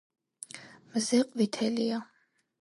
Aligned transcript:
მზე 0.95 1.19
ყვითელია 1.35 2.01